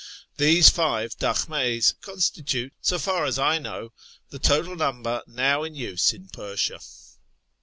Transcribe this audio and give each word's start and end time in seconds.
These 0.37 0.69
five 0.69 1.15
dakhmds 1.19 1.93
constitute, 2.01 2.73
so 2.81 2.97
far 2.97 3.25
as 3.25 3.37
I 3.37 3.59
know, 3.59 3.93
the 4.31 4.39
total 4.39 4.75
number 4.75 5.21
now 5.27 5.61
in 5.61 5.75
use 5.75 6.11
in 6.11 6.27
Persia. 6.29 6.79